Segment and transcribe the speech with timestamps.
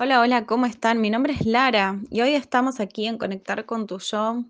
[0.00, 1.00] Hola, hola, ¿cómo están?
[1.00, 4.44] Mi nombre es Lara y hoy estamos aquí en Conectar con tu Yo,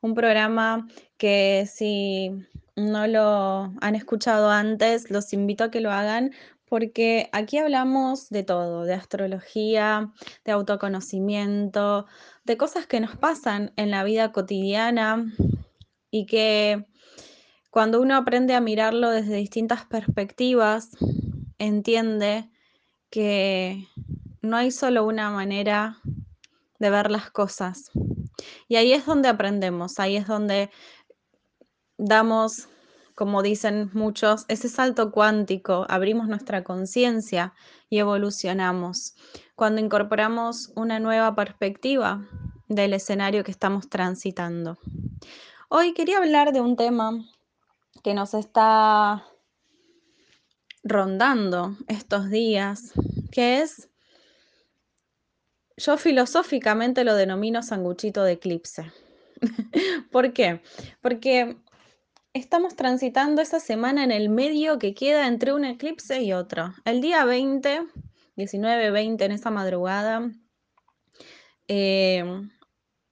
[0.00, 2.32] un programa que si
[2.74, 6.32] no lo han escuchado antes, los invito a que lo hagan
[6.64, 10.10] porque aquí hablamos de todo, de astrología,
[10.44, 12.06] de autoconocimiento,
[12.42, 15.24] de cosas que nos pasan en la vida cotidiana
[16.10, 16.84] y que
[17.70, 20.90] cuando uno aprende a mirarlo desde distintas perspectivas,
[21.58, 22.50] entiende
[23.08, 23.86] que
[24.42, 25.98] no hay solo una manera
[26.78, 27.90] de ver las cosas.
[28.68, 30.70] Y ahí es donde aprendemos, ahí es donde
[31.98, 32.68] damos,
[33.14, 37.52] como dicen muchos, ese salto cuántico, abrimos nuestra conciencia
[37.90, 39.14] y evolucionamos.
[39.54, 42.26] Cuando incorporamos una nueva perspectiva
[42.68, 44.78] del escenario que estamos transitando.
[45.68, 47.12] Hoy quería hablar de un tema
[48.02, 49.24] que nos está
[50.82, 52.92] rondando estos días,
[53.30, 53.89] que es,
[55.80, 58.92] yo filosóficamente lo denomino sanguchito de eclipse.
[60.12, 60.60] ¿Por qué?
[61.00, 61.56] Porque
[62.34, 66.74] estamos transitando esa semana en el medio que queda entre un eclipse y otro.
[66.84, 67.86] El día 20,
[68.36, 70.30] 19, 20, en esa madrugada
[71.66, 72.24] eh,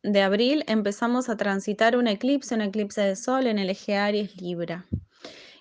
[0.03, 4.41] de abril, empezamos a transitar un eclipse, un eclipse de sol en el eje Aries
[4.41, 4.85] Libra.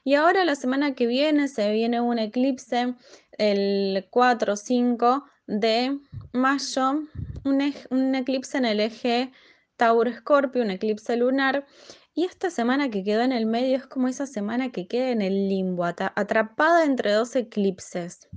[0.03, 2.95] Y ahora la semana que viene se viene un eclipse
[3.38, 5.99] el 4 o 5 de
[6.33, 7.03] mayo,
[7.43, 9.31] un, un, eclipse en el eje
[9.77, 11.65] Tauro-Escorpio, un eclipse lunar.
[12.13, 15.21] Y esta semana que quedó en el medio es como esa semana que queda en
[15.21, 18.27] el limbo, atrapada entre dos eclipses.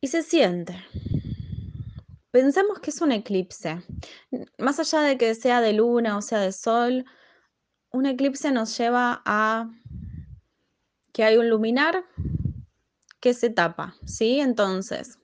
[0.00, 0.74] Y se siente.
[2.30, 3.82] Pensemos que es un eclipse.
[4.58, 7.04] Más allá de que sea de luna o sea de sol,
[7.92, 9.70] un eclipse nos lleva a
[11.12, 12.04] que hay un luminar
[13.20, 14.40] que se tapa, ¿sí?
[14.40, 15.18] Entonces,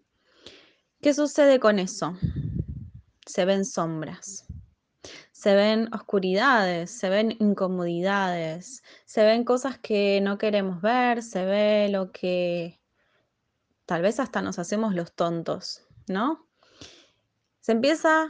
[1.00, 2.16] ¿qué sucede con eso?
[3.26, 4.46] Se ven sombras,
[5.32, 11.88] se ven oscuridades, se ven incomodidades, se ven cosas que no queremos ver, se ve
[11.90, 12.80] lo que
[13.86, 16.46] tal vez hasta nos hacemos los tontos, ¿no?
[17.60, 18.28] Se empieza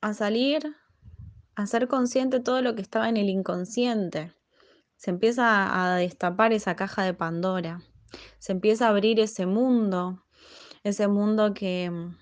[0.00, 0.76] a salir,
[1.54, 4.34] a ser consciente todo lo que estaba en el inconsciente
[5.02, 7.82] se empieza a destapar esa caja de Pandora,
[8.38, 10.24] se empieza a abrir ese mundo,
[10.84, 12.16] ese mundo que mm,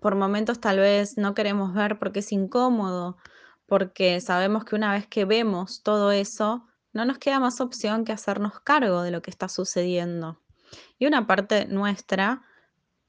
[0.00, 3.16] por momentos tal vez no queremos ver porque es incómodo,
[3.66, 8.12] porque sabemos que una vez que vemos todo eso, no nos queda más opción que
[8.12, 10.42] hacernos cargo de lo que está sucediendo.
[10.98, 12.42] Y una parte nuestra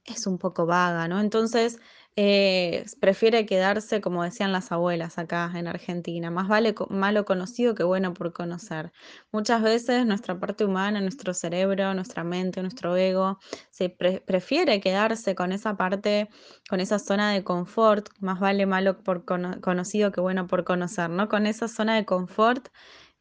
[0.06, 1.20] es un poco vaga, ¿no?
[1.20, 1.80] Entonces,
[2.16, 7.84] eh, prefiere quedarse, como decían las abuelas acá en Argentina, más vale malo conocido que
[7.84, 8.92] bueno por conocer.
[9.32, 13.40] Muchas veces nuestra parte humana, nuestro cerebro, nuestra mente, nuestro ego,
[13.72, 16.30] se prefiere quedarse con esa parte,
[16.70, 21.30] con esa zona de confort, más vale malo por conocido que bueno por conocer, ¿no?
[21.30, 22.68] Con esa zona de confort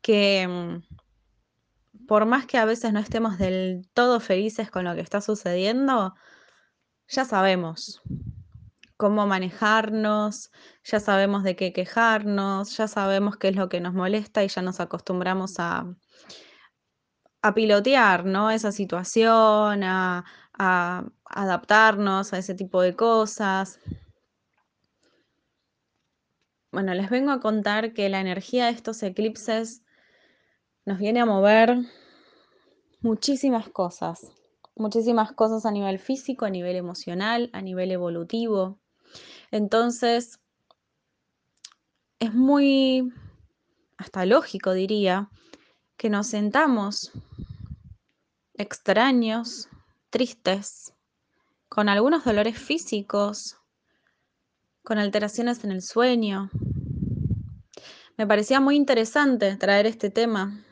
[0.02, 5.00] que mm, por más que a veces no estemos del todo felices con lo que
[5.00, 6.14] está sucediendo,
[7.08, 8.02] ya sabemos
[9.02, 10.52] cómo manejarnos,
[10.84, 14.62] ya sabemos de qué quejarnos, ya sabemos qué es lo que nos molesta y ya
[14.62, 15.92] nos acostumbramos a,
[17.42, 18.52] a pilotear ¿no?
[18.52, 20.24] esa situación, a,
[20.56, 23.80] a adaptarnos a ese tipo de cosas.
[26.70, 29.82] Bueno, les vengo a contar que la energía de estos eclipses
[30.84, 31.76] nos viene a mover
[33.00, 34.30] muchísimas cosas,
[34.76, 38.78] muchísimas cosas a nivel físico, a nivel emocional, a nivel evolutivo.
[39.52, 40.40] Entonces,
[42.18, 43.12] es muy,
[43.98, 45.28] hasta lógico diría,
[45.96, 47.12] que nos sentamos
[48.54, 49.68] extraños,
[50.08, 50.94] tristes,
[51.68, 53.58] con algunos dolores físicos,
[54.82, 56.50] con alteraciones en el sueño.
[58.16, 60.64] Me parecía muy interesante traer este tema,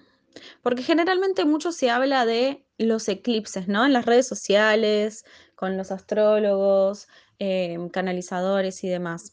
[0.62, 3.84] porque generalmente mucho se habla de los eclipses, ¿no?
[3.84, 7.08] En las redes sociales, con los astrólogos,
[7.42, 9.32] Em, canalizadores y demás.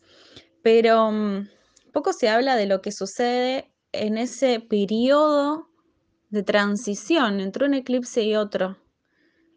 [0.64, 1.50] Pero mm,
[1.92, 5.68] poco se habla de lo que sucede en ese periodo
[6.30, 8.78] de transición entre un eclipse y otro,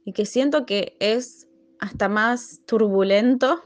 [0.05, 1.47] y que siento que es
[1.79, 3.63] hasta más turbulento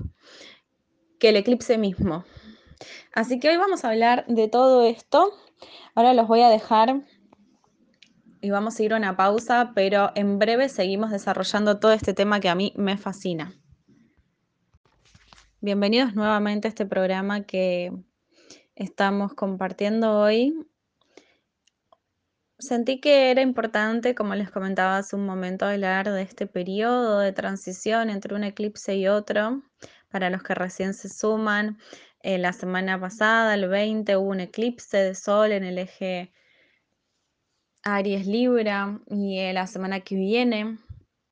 [1.19, 2.27] que el eclipse mismo.
[3.15, 5.33] Así que hoy vamos a hablar de todo esto.
[5.95, 7.07] Ahora los voy a dejar
[8.43, 12.39] y vamos a ir a una pausa, pero en breve seguimos desarrollando todo este tema
[12.39, 13.55] que a mí me fascina.
[15.65, 17.91] Bienvenidos nuevamente a este programa que
[18.75, 20.53] estamos compartiendo hoy.
[22.59, 27.33] sentí que era importante, como les comentaba hace un momento, hablar de este periodo de
[27.33, 29.63] transición entre un eclipse y otro.
[30.11, 31.79] Para los que recién se suman,
[32.21, 36.31] eh, la semana pasada, el 20, hubo un eclipse de sol en el eje
[37.85, 40.77] Aries Libra y eh, la semana que viene,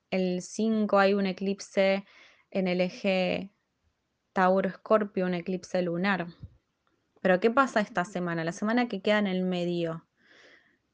[0.09, 2.03] el 5, hay un eclipse
[2.49, 3.53] en el eje
[4.33, 6.27] Tauro Escorpio, un eclipse lunar.
[7.21, 8.43] Pero ¿qué pasa esta semana?
[8.43, 10.05] La semana que queda en el medio.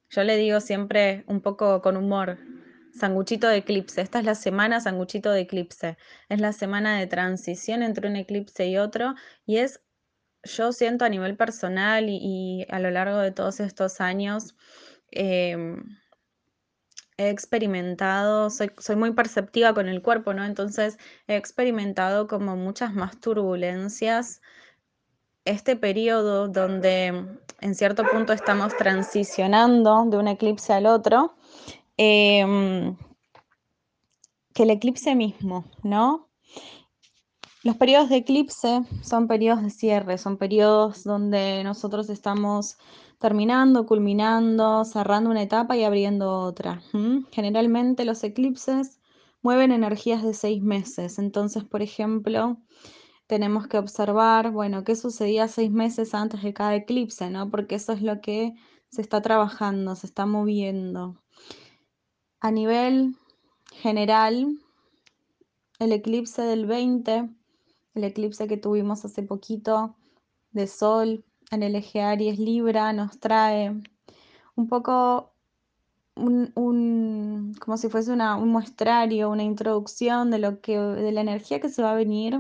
[0.09, 2.37] Yo le digo siempre un poco con humor,
[2.93, 4.01] sanguchito de eclipse.
[4.01, 5.97] Esta es la semana sanguchito de eclipse.
[6.27, 9.15] Es la semana de transición entre un eclipse y otro
[9.45, 9.81] y es,
[10.43, 14.55] yo siento a nivel personal y, a lo largo de todos estos años,
[15.11, 15.98] em,
[17.19, 20.45] he experimentado, soy, muy perceptiva con el cuerpo, ¿no?
[20.45, 24.41] Entonces he experimentado como muchas más turbulencias
[25.43, 27.07] este periodo donde
[27.59, 31.35] en cierto punto estamos transicionando de un eclipse al otro,
[31.97, 32.95] em,
[34.53, 36.28] que el eclipse mismo, ¿no?
[37.69, 42.79] Los periodos de eclipse son periodos de cierre, son periodos donde nosotros estamos
[43.19, 46.81] terminando, culminando, cerrando una etapa y abriendo otra.
[47.29, 48.99] Generalmente los eclipses
[49.43, 51.19] mueven energías de seis meses.
[51.19, 52.57] Entonces, por ejemplo,
[53.27, 57.51] tenemos que observar, bueno, qué sucedía seis meses antes de cada eclipse, ¿no?
[57.51, 58.55] Porque eso es lo que
[58.89, 61.21] se está trabajando, se está moviendo.
[62.39, 63.15] A nivel
[63.73, 64.57] general,
[65.77, 67.29] el eclipse del 20,
[67.99, 69.95] el eclipse que tuvimos hace poquito
[70.51, 73.71] de Sol en el eje Aries Libra, nos trae
[74.55, 75.33] un poco
[76.15, 81.59] un, como si fuese una, un muestrario, una introducción de lo que, de la energía
[81.59, 82.39] que se va a venir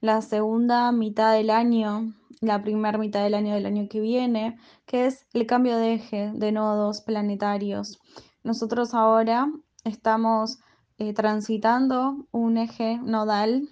[0.00, 5.06] la segunda mitad del año, la primera mitad del año del año que viene, que
[5.06, 7.98] es el cambio de eje de nodos planetarios.
[8.44, 9.50] Nosotros ahora
[9.84, 10.58] estamos
[10.98, 13.68] eh, transitando un eje nodal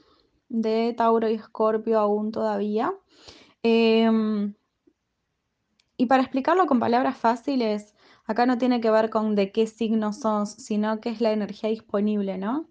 [0.49, 2.95] de Tauro y Escorpio aún todavía.
[3.63, 4.55] Em,
[5.97, 7.95] y para explicarlo con palabras fáciles,
[8.27, 11.71] acá no tiene que ver con de qué signo sos, sino que es la energía
[11.71, 12.69] disponible, ¿no?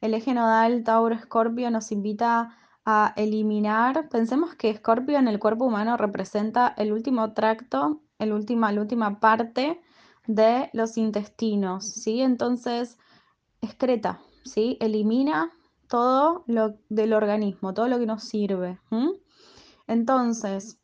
[0.00, 5.96] El eje nodal Tauro-Escorpio nos invita a eliminar, pensemos que Escorpio en el cuerpo humano
[5.96, 9.80] representa el último tracto, el última, la última parte
[10.26, 12.20] de los intestinos, ¿sí?
[12.20, 12.98] Entonces,
[13.60, 14.76] excreta, ¿sí?
[14.80, 15.52] Elimina
[15.92, 18.80] todo lo del organismo, todo lo que nos sirve.
[19.86, 20.78] Entonces,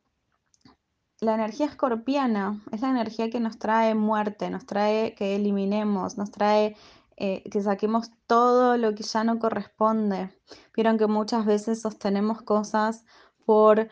[1.19, 6.31] la energía escorpiana es la energía que nos trae muerte, nos trae que eliminemos, nos
[6.31, 6.77] trae
[7.17, 10.29] eh, que saquemos todo lo que ya no corresponde.
[10.77, 13.07] Vieron que muchas veces sostenemos cosas
[13.47, 13.89] por,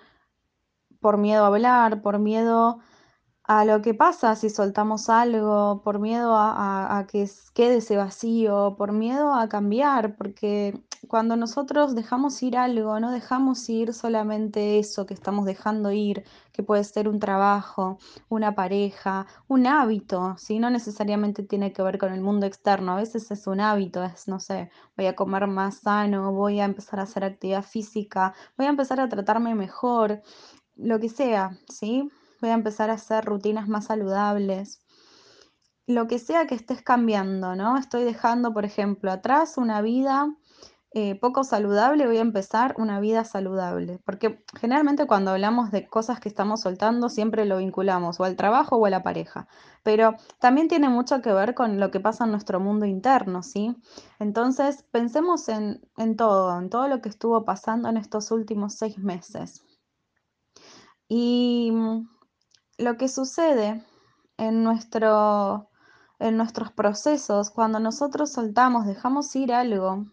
[1.00, 2.80] por miedo a hablar, por miedo
[3.46, 8.92] a lo que pasa si soltamos algo, por miedo a, que quede ese vacío, por
[8.92, 15.14] miedo a cambiar, porque cuando nosotros dejamos ir algo, no dejamos ir solamente eso que
[15.14, 17.98] estamos dejando ir, que puede ser un trabajo,
[18.28, 22.96] una pareja, un hábito, si no necesariamente tiene que ver con el mundo externo, a
[22.96, 27.00] veces es un hábito, es, no sé, voy a comer más sano, voy a empezar
[27.00, 30.22] a hacer actividad física, voy a empezar a tratarme mejor,
[30.76, 32.10] lo que sea, ¿sí?
[32.40, 34.80] voy a empezar a hacer rutinas más saludables.
[35.86, 37.78] Lo que sea que estés cambiando, ¿no?
[37.78, 40.34] Estoy dejando, por ejemplo, atrás una vida
[40.98, 43.98] eh, poco saludable, voy a empezar una vida saludable.
[44.06, 48.76] Porque generalmente cuando hablamos de cosas que estamos soltando, siempre lo vinculamos o al trabajo
[48.76, 49.46] o a la pareja.
[49.82, 53.76] Pero también tiene mucho que ver con lo que pasa en nuestro mundo interno, ¿sí?
[54.18, 58.96] Entonces, pensemos en, en todo, en todo lo que estuvo pasando en estos últimos seis
[58.96, 59.66] meses.
[61.10, 61.74] Y
[62.78, 63.84] lo que sucede
[64.38, 65.68] en, nuestro,
[66.20, 70.06] en nuestros procesos, cuando nosotros soltamos, dejamos ir algo,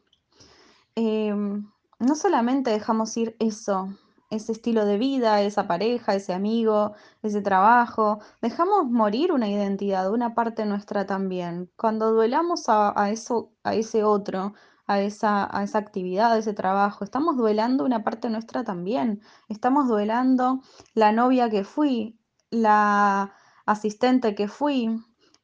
[0.95, 3.89] em, no solamente dejamos ir eso,
[4.29, 10.33] ese estilo de vida, esa pareja, ese amigo, ese trabajo, dejamos morir una identidad, una
[10.35, 11.71] parte nuestra también.
[11.75, 14.53] Cuando duelamos a, eso, a ese otro,
[14.87, 17.03] a esa, a esa actividad, a ese trabajo.
[17.03, 19.21] Estamos duelando una parte nuestra también.
[19.49, 20.61] Estamos duelando
[20.93, 22.19] la novia que fui,
[22.49, 23.33] la
[23.65, 24.89] asistente que fui,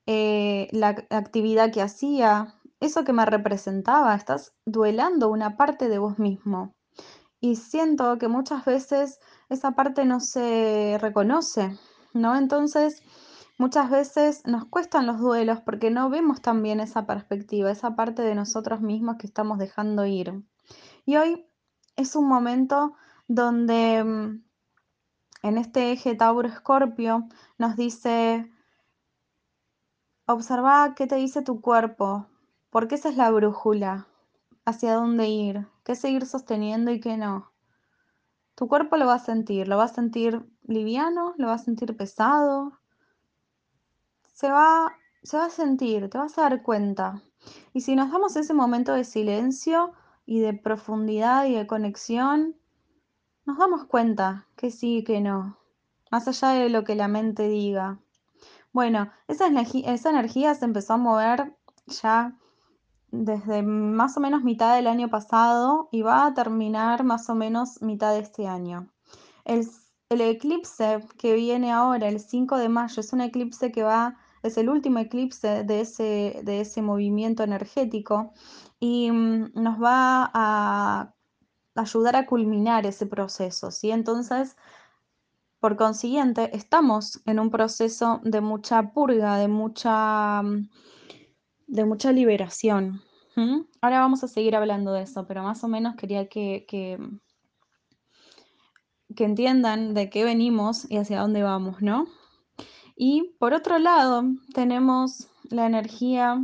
[0.06, 6.20] eh, la actividad que hacía, eso que me representaba, estás duelando una parte de vos
[6.20, 6.76] mismo.
[7.42, 9.20] Y siento que muchas veces
[9.50, 11.78] esa parte no se reconoce,
[12.14, 12.36] ¿no?
[12.36, 13.02] Entonces,
[13.58, 18.36] muchas veces nos cuestan los duelos porque no vemos también esa perspectiva, esa parte de
[18.36, 20.44] nosotros mismos que estamos dejando ir.
[21.06, 21.46] Y hoy
[21.96, 22.94] es un momento
[23.28, 24.44] donde mm,
[25.44, 28.52] en este eje Tauro-Escorpio nos dice,
[30.32, 32.28] Observa qué te dice tu cuerpo,
[32.70, 34.08] porque esa es la brújula,
[34.66, 37.52] hacia dónde ir, qué seguir sosteniendo y qué no.
[38.56, 41.96] Tu cuerpo lo va a sentir, lo va a sentir liviano, lo va a sentir
[41.96, 42.80] pesado,
[44.34, 47.22] se va, se va a sentir, te vas a dar cuenta.
[47.74, 49.94] Y si nos damos ese momento de silencio
[50.26, 52.56] y de profundidad y de conexión,
[53.46, 55.58] nos damos cuenta que sí y que no,
[56.12, 58.00] más allá de lo que la mente diga.
[58.72, 61.56] Bueno, esa, esa energía se empezó a mover
[61.88, 62.38] ya
[63.12, 67.82] desde más o menos mitad del año pasado y va a terminar más o menos
[67.82, 68.92] mitad de este año.
[69.46, 69.68] El,
[70.10, 74.70] eclipse que viene ahora, el 5 de mayo, es un eclipse que va, es el
[74.70, 78.34] último eclipse de ese, de ese movimiento energético
[78.80, 81.14] y mm, nos va a
[81.76, 83.92] ayudar a culminar ese proceso, ¿sí?
[83.92, 84.56] Entonces,
[85.60, 90.70] por consiguiente, estamos en un proceso de mucha purga, de mucha, mm,
[91.70, 93.02] de mucha liberación.
[93.82, 97.00] Ahora vamos a seguir hablando de eso, pero más o menos quería que, que,
[99.16, 102.06] que entiendan de qué venimos y hacia dónde vamos, ¿no?
[102.98, 104.24] Y por otro lado,
[104.54, 106.44] tenemos la energía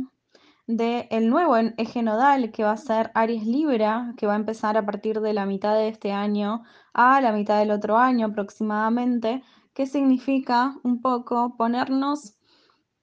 [0.66, 4.86] del nuevo eje nodal que va a ser Aries Libra, que va a empezar a
[4.86, 6.62] partir de la mitad de este año
[6.94, 9.42] a la mitad del otro año aproximadamente,
[9.74, 12.35] que significa un poco ponernos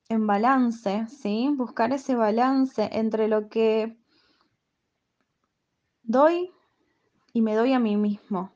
[0.10, 1.50] en balance, ¿sí?
[1.56, 3.98] Buscar ese balance entre lo que
[6.04, 6.52] doy
[7.34, 8.52] y me doy a mí mismo,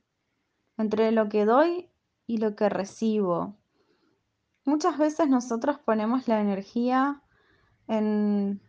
[0.77, 1.89] entre lo que doy
[2.25, 3.55] y lo que recibo.
[4.65, 7.21] Muchas veces nosotros ponemos la energía
[7.87, 8.61] en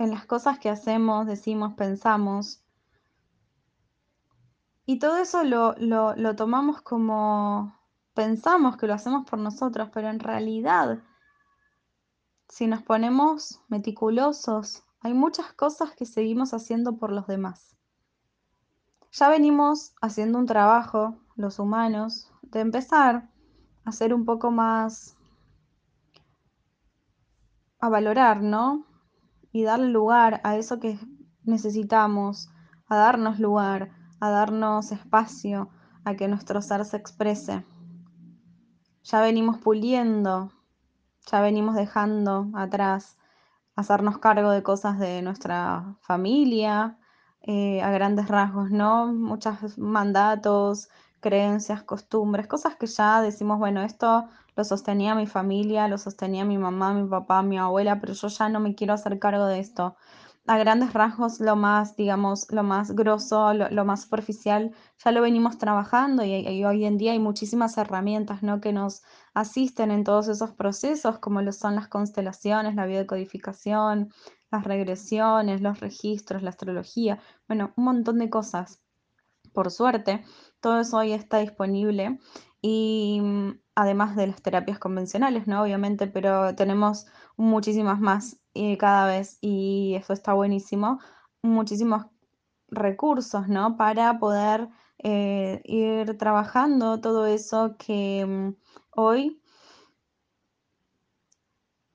[0.00, 2.62] en las cosas que hacemos, decimos, pensamos.
[4.86, 7.78] Y todo eso lo, lo, tomamos como
[8.20, 11.02] pensamos que lo hacemos por nosotros, pero en realidad,
[12.50, 17.78] si nos ponemos meticulosos, hay muchas cosas que seguimos haciendo por los demás.
[19.10, 23.30] Ya venimos haciendo un trabajo, los humanos, de empezar
[23.86, 25.16] a ser un poco más
[27.78, 28.84] a valorar, ¿no?
[29.50, 30.98] y darle lugar a eso que
[31.44, 32.50] necesitamos,
[32.86, 35.70] a darnos lugar, a darnos espacio,
[36.04, 37.64] a que nuestro ser se exprese.
[39.02, 40.52] Ya venimos puliendo,
[41.30, 43.18] ya venimos dejando atrás
[43.76, 46.98] hacernos cargo de cosas de nuestra familia,
[47.42, 49.08] eh, a grandes rasgos, ¿no?
[49.12, 50.88] Muchos mandatos,
[51.20, 56.58] creencias, costumbres, cosas que ya decimos, bueno, esto lo sostenía mi familia, lo sostenía mi
[56.58, 59.96] mamá, mi papá, mi abuela, pero yo ya no me quiero hacer cargo de esto.
[60.46, 65.58] A grandes rasgos, lo más, digamos, lo más grosso, lo, más superficial, ya lo venimos
[65.58, 68.60] trabajando y, hoy en día hay muchísimas herramientas, ¿no?
[68.60, 69.02] Que nos
[69.34, 74.10] asisten en todos esos procesos, como lo son las constelaciones, la biodecodificación,
[74.50, 78.80] las regresiones, los registros, la astrología, bueno, un montón de cosas.
[79.52, 80.24] Por suerte,
[80.60, 82.18] todo eso hoy está disponible
[82.62, 85.62] y mm, además de las terapias convencionales, ¿no?
[85.62, 87.06] Obviamente, pero tenemos
[87.36, 91.00] muchísimas más eh, cada vez y eso está buenísimo,
[91.42, 92.06] muchísimos
[92.68, 93.76] recursos, ¿no?
[93.76, 98.54] Para poder eh, ir trabajando todo eso que mm,
[98.90, 99.40] hoy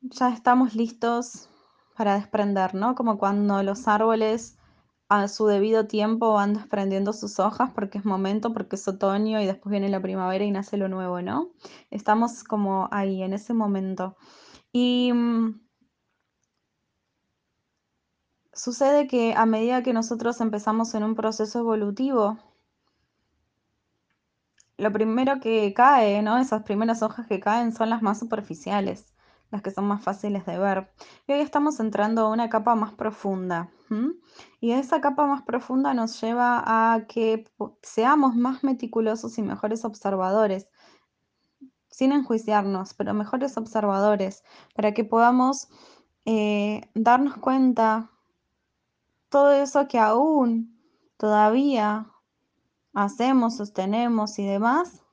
[0.02, 1.50] ya estamos listos
[1.98, 2.96] para desprender, ¿no?
[2.96, 4.58] Como cuando los árboles
[5.08, 9.46] a su debido tiempo van desprendiendo sus hojas porque es momento, porque es otoño y
[9.46, 11.52] después viene la primavera y nace lo nuevo, ¿no?
[11.92, 14.16] Estamos como ahí, en ese momento.
[14.72, 15.65] Y mm,
[18.56, 22.40] sucede que a medida que nosotros empezamos en un proceso evolutivo,
[24.78, 26.38] lo primero que cae, ¿no?
[26.40, 29.16] Esas primeras hojas que caen son las más superficiales
[29.52, 30.92] las que son más fáciles de ver.
[31.28, 33.70] Y hoy estamos entrando a una capa más profunda.
[34.60, 37.46] Y esa capa más profunda nos lleva a que
[37.82, 40.68] seamos más meticulosos y mejores observadores,
[41.90, 44.44] sin enjuiciarnos, pero mejores observadores,
[44.76, 45.70] para que podamos
[46.26, 48.12] eh, darnos cuenta
[49.36, 50.80] todo eso que aún
[51.18, 52.10] todavía
[52.94, 55.04] hacemos, sostenemos y demás,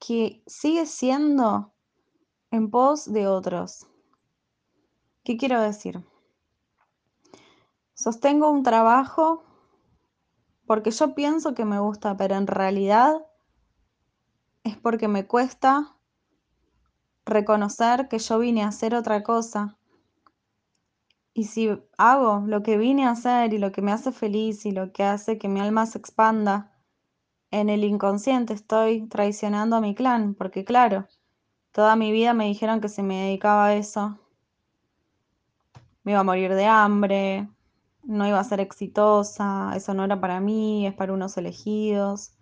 [0.00, 1.72] que sigue siendo
[2.50, 3.86] en pos de otros.
[5.22, 6.04] ¿Qué quiero decir?
[7.94, 9.44] Sostengo un trabajo
[10.66, 13.24] porque yo pienso que me gusta, pero en realidad
[14.64, 15.96] es porque me cuesta
[17.24, 19.78] reconocer que yo vine a hacer otra cosa.
[21.32, 24.72] Y si hago lo que vine a hacer y lo que me hace feliz y
[24.72, 26.72] lo que hace que mi alma se expanda,
[27.50, 31.08] en el inconsciente estoy traicionando a mi clan, porque claro,
[31.72, 34.18] Toda mi vida me dijeron que si me dedicaba a eso,
[36.02, 37.48] me iba a morir de hambre,
[38.02, 42.32] no iba a ser exitosa, eso no era para mí, es para unos elegidos.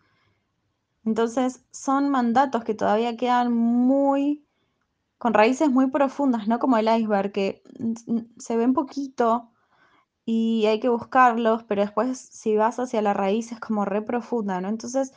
[1.05, 4.47] Entonces son mandatos que todavía quedan muy,
[5.19, 7.63] con raíces muy profundas, no como el iceberg, que
[8.39, 9.51] se ven poquito
[10.25, 14.61] y hay que buscarlos, pero después si vas hacia la raíz es como re profunda,
[14.61, 14.69] ¿no?
[14.69, 15.13] Entonces,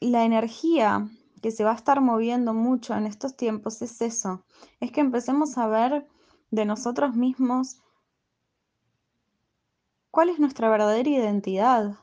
[0.00, 1.08] la energía
[1.42, 4.44] que se va a estar moviendo mucho en estos tiempos es eso,
[4.80, 6.06] es que empecemos a ver
[6.50, 7.80] de nosotros mismos
[10.10, 11.96] cuál es nuestra verdadera identidad.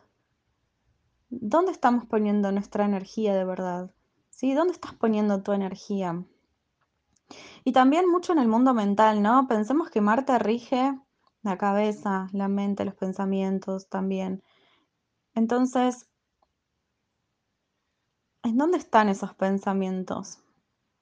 [1.29, 3.91] ¿Dónde estamos poniendo nuestra energía de verdad?
[4.29, 4.53] ¿Sí?
[4.53, 6.23] ¿Dónde estás poniendo tu energía?
[7.67, 9.47] Y también mucho en el mundo mental, ¿no?
[9.47, 10.93] Pensemos que Marte rige
[11.41, 14.43] la cabeza, la mente, los pensamientos también.
[15.33, 16.07] Entonces,
[18.43, 20.37] ¿en dónde están esos pensamientos?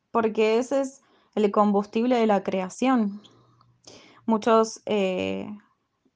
[0.10, 1.02] Porque ese es
[1.36, 3.22] el combustible de la creación.
[4.26, 5.50] Muchos, eh,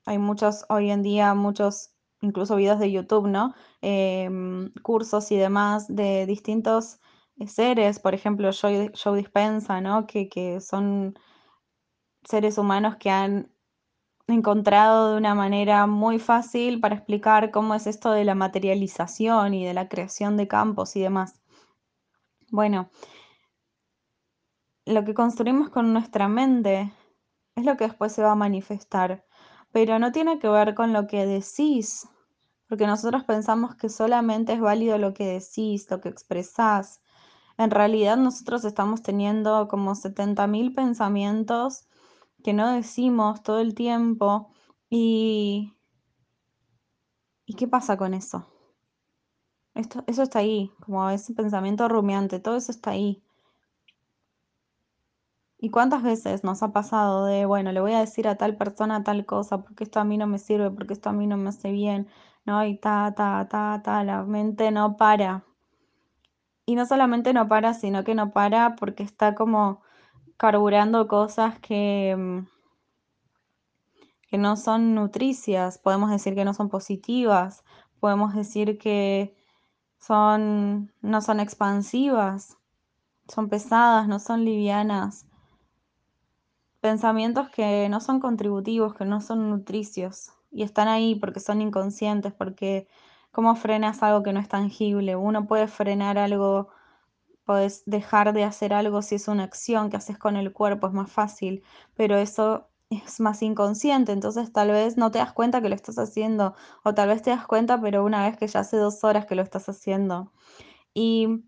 [0.05, 1.89] hay muchos, hoy en día, muchos,
[2.21, 3.53] incluso videos de YouTube, ¿no?
[3.81, 7.01] Em, cursos y demás de distintos
[7.45, 10.07] seres, por ejemplo, Joe, Joe Dispensa, ¿no?
[10.07, 11.17] Que, que son
[12.23, 13.51] seres humanos que han
[14.27, 19.65] encontrado de una manera muy fácil para explicar cómo es esto de la materialización y
[19.65, 21.39] de la creación de campos y demás.
[22.49, 22.89] Bueno,
[24.85, 26.91] lo que construimos con nuestra mente
[27.55, 29.25] es lo que después se va a manifestar,
[29.71, 32.07] pero no tiene que ver con lo que decís,
[32.67, 37.01] porque nosotros pensamos que solamente es válido lo que decís, lo que expresás.
[37.57, 41.87] En realidad nosotros estamos teniendo como 70.000 pensamientos
[42.43, 44.49] que no decimos todo el tiempo
[44.89, 45.73] y...
[47.47, 48.45] ¿Y qué pasa con eso?
[49.75, 53.23] Esto, eso está ahí, como ese pensamiento rumiante, todo eso está ahí.
[55.59, 59.03] ¿Y cuántas veces nos ha pasado de, bueno, le voy a decir a tal persona
[59.03, 61.49] tal cosa, porque esto a mí no me sirve, porque esto a mí no me
[61.49, 62.07] hace bien,
[62.45, 62.63] ¿no?
[62.65, 65.45] Y ta, ta, ta, ta, la mente no para.
[66.69, 69.81] Y no solamente no para, sino que no para porque está como
[70.35, 72.45] carburando cosas que, mm,
[74.27, 77.63] que no son nutricias, podemos decir que no son positivas,
[78.01, 79.33] podemos decir que
[79.97, 82.57] son, no son expansivas,
[83.29, 85.25] son pesadas, no son livianas.
[86.81, 92.33] Pensamientos que no son contributivos, que no son nutricios y están ahí porque son inconscientes,
[92.33, 92.89] porque
[93.37, 95.15] ¿cómo frenas algo que no es tangible?
[95.15, 96.69] Uno puede frenar algo,
[97.45, 100.93] puedes dejar de hacer algo si es una acción que haces con el cuerpo, es
[100.93, 105.69] más fácil, pero eso es más inconsciente, entonces tal vez no te das cuenta que
[105.69, 108.77] lo estás haciendo, o tal vez te das cuenta, pero una vez que ya hace
[108.77, 110.31] dos horas que lo estás haciendo.
[110.95, 111.43] Y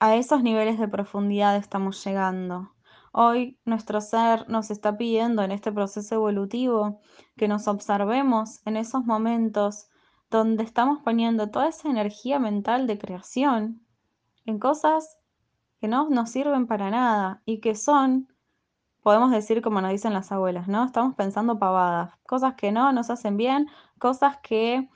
[0.00, 2.74] a esos niveles de profundidad estamos llegando.
[3.12, 7.00] Hoy nuestro ser nos está pidiendo en este proceso evolutivo
[7.36, 9.88] que nos observemos en esos momentos
[10.38, 13.86] donde estamos poniendo toda esa energía mental de creación
[14.46, 15.16] en cosas
[15.80, 18.28] que no nos sirven para nada y que son
[19.00, 20.84] podemos decir como nos dicen las abuelas, ¿no?
[20.84, 23.68] Estamos pensando pavadas, cosas que no nos hacen bien,
[23.98, 24.88] cosas que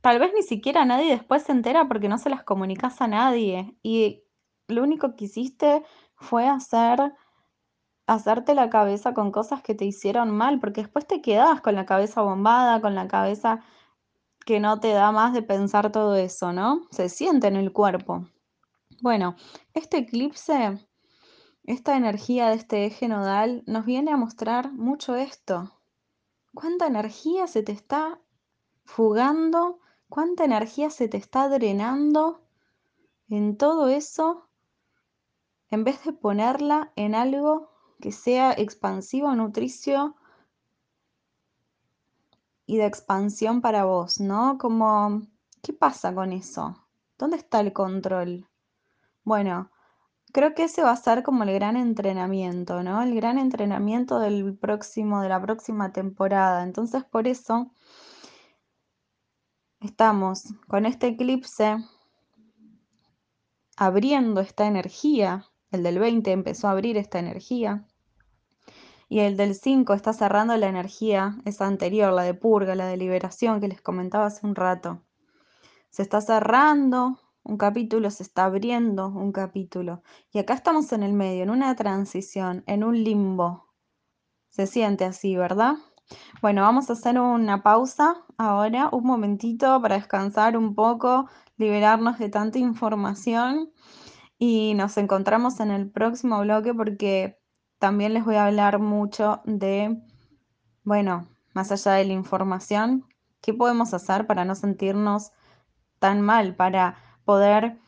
[0.00, 3.76] tal vez ni siquiera nadie después se entera porque no se las comunicas a nadie
[3.82, 4.24] y
[4.66, 5.84] lo único que hiciste
[6.16, 7.12] fue hacer
[8.06, 11.86] hacerte la cabeza con cosas que te hicieron mal, porque después te quedabas con la
[11.86, 13.60] cabeza bombada, con la cabeza
[14.44, 16.86] que no te da más de pensar todo eso, ¿no?
[16.90, 18.28] Se siente en el cuerpo.
[19.00, 19.36] Bueno,
[19.74, 20.78] este eclipse
[21.66, 25.72] esta energía de este eje nodal nos viene a mostrar mucho esto.
[26.52, 28.20] ¿Cuánta energía se te está
[28.84, 29.80] fugando?
[30.10, 32.42] ¿Cuánta energía se te está drenando
[33.30, 34.46] en todo eso?
[35.70, 40.16] En vez de ponerla en algo que sea expansivo, nutricio
[42.66, 44.58] y de expansión para vos, ¿no?
[44.58, 45.22] Como,
[45.62, 46.86] ¿qué pasa con eso?
[47.18, 48.48] ¿Dónde está el control?
[49.22, 49.70] Bueno,
[50.34, 53.00] Creo que ese va a ser como el gran entrenamiento, ¿no?
[53.00, 56.64] El gran entrenamiento del próximo, de la próxima temporada.
[56.64, 57.70] Entonces, por eso
[59.78, 61.76] estamos con este eclipse
[63.76, 65.44] abriendo esta energía.
[65.70, 67.86] El del 20 empezó a abrir esta energía.
[69.14, 72.96] Y el del 5 está cerrando la energía, esa anterior, la de purga, la de
[72.96, 75.04] liberación que les comentaba hace un rato.
[75.88, 80.02] Se está cerrando un capítulo se está abriendo un capítulo.
[80.32, 83.68] Y acá estamos en el medio, en una transición, en un limbo.
[84.48, 85.74] Se siente así, ¿verdad?
[86.42, 92.30] Bueno, vamos a hacer una pausa ahora, un momentito para descansar un poco, liberarnos de
[92.30, 93.70] tanta información
[94.38, 97.43] y nos encontramos en el próximo bloque porque
[97.84, 100.00] también les voy a hablar mucho de,
[100.84, 103.04] bueno, más allá de la información,
[103.42, 105.32] qué podemos hacer para no sentirnos
[105.98, 107.78] tan mal, para poder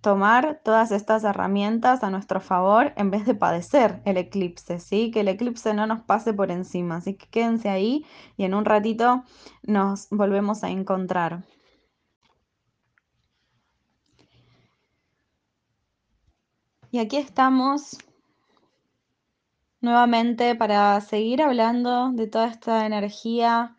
[0.00, 5.12] tomar todas estas herramientas a nuestro favor en vez de padecer el eclipse, ¿sí?
[5.12, 8.04] Que el eclipse no nos pase por encima, así que quédense ahí
[8.36, 9.22] y en un ratito
[9.62, 11.44] nos volvemos a encontrar.
[16.90, 17.96] Y aquí estamos
[19.86, 23.76] nuevamente para seguir hablando de toda esta energía,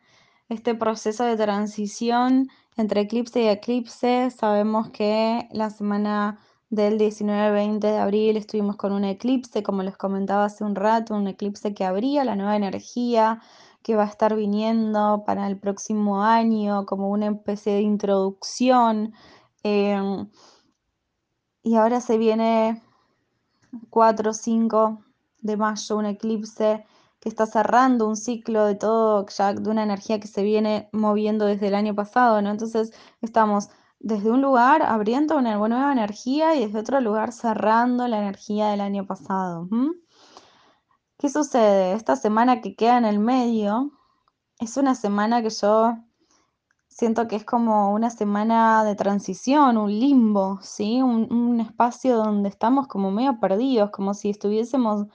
[0.50, 4.32] este proceso de transición entre eclipse y eclipse.
[4.32, 6.40] Sabemos que la semana
[6.70, 11.28] del 19-20 de abril estuvimos con un eclipse, como les comentaba hace un rato, un
[11.28, 13.42] eclipse que abría la nueva energía
[13.84, 19.14] que va a estar viniendo para el próximo año, como una especie de introducción.
[19.64, 20.30] Em,
[21.64, 22.82] y ahora se viene
[23.90, 25.07] 4 o 5
[25.40, 26.86] de mayo, un eclipse
[27.20, 31.46] que está cerrando un ciclo de todo, ya de una energía que se viene moviendo
[31.46, 32.52] desde el año pasado, ¿no?
[32.52, 33.70] Entonces estamos
[34.00, 38.82] desde un lugar abriendo una nueva energía y desde otro lugar cerrando la energía del
[38.82, 39.68] año pasado.
[41.18, 41.94] ¿Qué sucede?
[41.94, 43.92] Esta semana que queda en el medio
[44.60, 45.98] es una semana que yo
[46.98, 51.02] siento que es como una semana de transición, un limbo, ¿sí?
[51.04, 55.08] Un, espacio donde estamos como medio perdidos, como si estuviésemos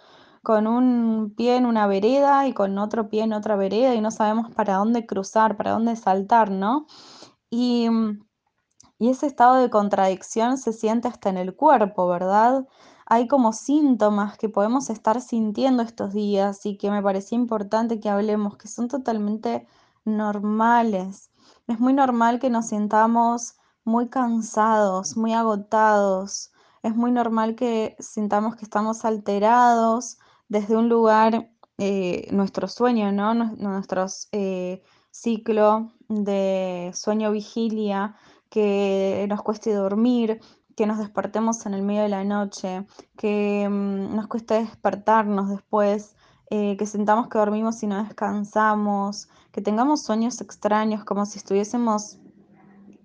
[0.43, 4.11] con un pie en una vereda y con otro pie en otra vereda y no
[4.11, 6.87] sabemos para dónde cruzar, para dónde saltar, ¿no?
[7.51, 7.89] Y,
[8.99, 12.67] y ese estado de contradicción se siente hasta en el cuerpo, ¿verdad?
[13.07, 18.09] Hay como síntomas que podemos estar sintiendo estos días y que me parecía importante que
[18.09, 19.67] hablemos, que son totalmente
[20.05, 21.32] normales.
[21.69, 26.53] Es muy normal que nos sintamos muy cansados, muy agotados.
[26.83, 33.35] Es muy normal que sintamos que estamos alterados desde un lugar, eh, nuestro sueño, ¿no?
[33.35, 38.17] Nuestro eh, ciclo de sueño-vigilia,
[38.51, 40.41] que nos cueste dormir,
[40.77, 46.15] que nos despertemos en el medio de la noche, que mm, nos cueste despertarnos después,
[46.55, 52.19] eh, que sintamos que dormimos y no descansamos, que tengamos sueños extraños, como si estuviésemos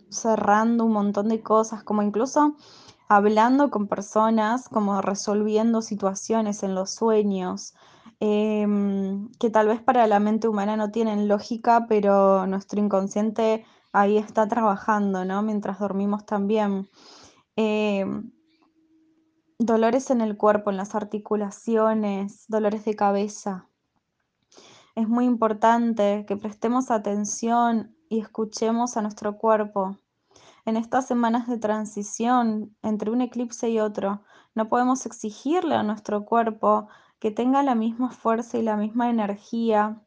[0.09, 2.57] cerrando un montón de cosas, como incluso
[3.07, 7.73] hablando con personas, como resolviendo situaciones en los sueños,
[8.19, 14.17] em, que tal vez para la mente humana no tienen lógica, pero nuestro inconsciente ahí
[14.17, 15.41] está trabajando, ¿no?
[15.41, 16.89] Mientras dormimos también.
[17.55, 18.29] Em,
[19.59, 23.67] dolores en el cuerpo, en las articulaciones, dolores de cabeza.
[24.95, 29.97] Es muy importante que prestemos atención y escuchemos a nuestro cuerpo.
[30.65, 34.21] En estas semanas de transición entre un eclipse y otro,
[34.53, 36.87] no podemos exigirle a nuestro cuerpo
[37.19, 40.01] que tenga la misma fuerza y la misma energía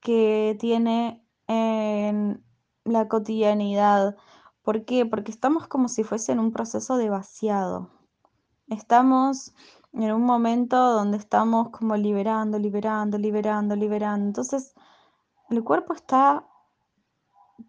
[0.00, 2.44] que tiene en
[2.84, 4.16] la cotidianidad.
[4.62, 5.06] ¿Por qué?
[5.06, 7.99] Porque estamos como si fuese en un proceso de vaciado.
[8.70, 9.52] Estamos
[9.92, 14.26] en un momento donde estamos como liberando, liberando, liberando, liberando.
[14.28, 14.74] Entonces,
[15.50, 16.46] el cuerpo está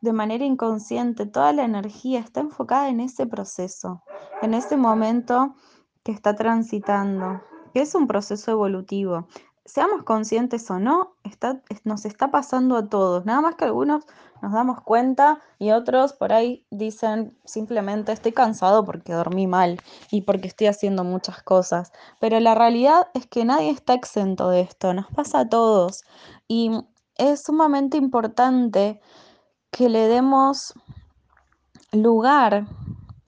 [0.02, 4.04] de manera inconsciente, toda la energía está enfocada en ese proceso,
[4.44, 5.56] en ese momento
[6.04, 7.42] que está transitando,
[7.74, 9.28] que es un proceso evolutivo.
[9.66, 14.06] Seamos conscientes o no, está, nos está pasando a todos, nada más que algunos
[14.42, 20.22] nos damos cuenta y otros por ahí dicen simplemente estoy cansado porque dormí mal y
[20.22, 21.92] porque estoy haciendo muchas cosas.
[22.20, 26.04] Pero la realidad es que nadie está exento de esto, nos pasa a todos
[26.48, 26.72] y
[27.18, 29.00] es sumamente importante
[29.70, 30.74] que le demos
[31.92, 32.66] lugar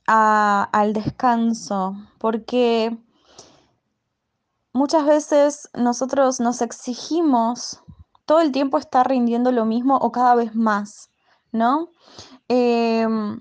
[0.08, 2.98] al descanso, porque
[4.74, 7.82] muchas veces nosotros nos exigimos
[8.26, 11.12] todo el tiempo estar rindiendo lo mismo o cada vez más,
[11.52, 11.90] ¿no?
[12.48, 13.40] Em,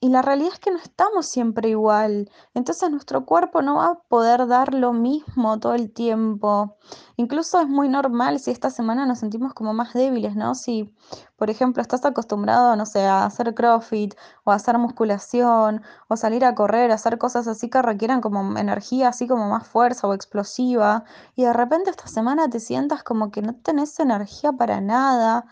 [0.00, 2.30] y la realidad es que no estamos siempre igual.
[2.54, 6.76] Entonces nuestro cuerpo no va a poder dar lo mismo todo el tiempo.
[7.16, 10.54] Incluso es muy normal si esta semana nos sentimos como más débiles, ¿no?
[10.54, 10.94] Si,
[11.36, 16.44] por ejemplo, estás acostumbrado, no sé, a hacer CrossFit o a hacer musculación o salir
[16.44, 20.14] a correr, a hacer cosas así que requieran como energía, así como más fuerza o
[20.14, 25.46] explosiva, y de repente esta semana te sientas como que no tenés energía para nada,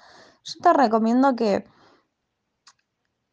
[0.44, 1.64] yo te recomiendo que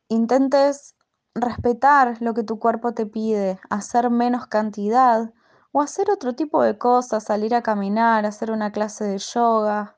[0.09, 0.95] intentes
[1.35, 5.31] respetar lo que tu cuerpo te pide, hacer menos cantidad
[5.71, 9.97] o hacer otro tipo de cosas, salir a caminar, hacer una clase de yoga,